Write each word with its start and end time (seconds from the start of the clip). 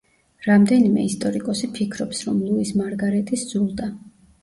რამდენიმე 0.45 1.03
ისტორიკოსი 1.09 1.71
ფიქრობს, 1.77 2.25
რომ 2.31 2.43
ლუის 2.49 2.75
მარგარეტი 2.83 3.45
სძულდა. 3.47 3.97